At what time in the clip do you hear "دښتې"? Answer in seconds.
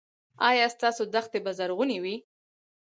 1.13-1.39